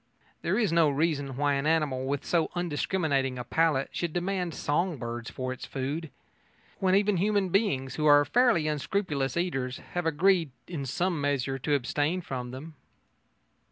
[0.41, 4.97] There is no reason why an animal with so undiscriminating a palate should demand song
[4.97, 6.09] birds for its food,
[6.79, 11.75] when even human beings, who are fairly unscrupulous eaters, have agreed in some measure to
[11.75, 12.73] abstain from them.